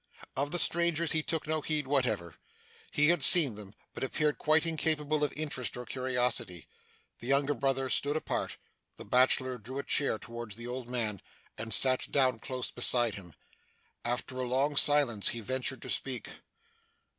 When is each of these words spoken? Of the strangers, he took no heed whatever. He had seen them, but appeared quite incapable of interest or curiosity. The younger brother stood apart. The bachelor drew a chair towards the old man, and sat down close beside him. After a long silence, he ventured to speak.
Of 0.35 0.49
the 0.49 0.57
strangers, 0.57 1.11
he 1.11 1.21
took 1.21 1.45
no 1.45 1.61
heed 1.61 1.85
whatever. 1.85 2.33
He 2.89 3.09
had 3.09 3.21
seen 3.21 3.53
them, 3.53 3.75
but 3.93 4.03
appeared 4.03 4.39
quite 4.39 4.65
incapable 4.65 5.23
of 5.23 5.31
interest 5.33 5.77
or 5.77 5.85
curiosity. 5.85 6.67
The 7.19 7.27
younger 7.27 7.53
brother 7.53 7.87
stood 7.87 8.15
apart. 8.15 8.57
The 8.97 9.05
bachelor 9.05 9.59
drew 9.59 9.77
a 9.77 9.83
chair 9.83 10.17
towards 10.17 10.55
the 10.55 10.65
old 10.65 10.87
man, 10.89 11.21
and 11.55 11.71
sat 11.71 12.11
down 12.11 12.39
close 12.39 12.71
beside 12.71 13.13
him. 13.13 13.35
After 14.03 14.37
a 14.39 14.47
long 14.47 14.75
silence, 14.75 15.27
he 15.29 15.39
ventured 15.39 15.83
to 15.83 15.89
speak. 15.91 16.29